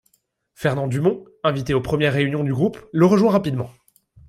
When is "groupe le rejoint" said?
2.51-3.33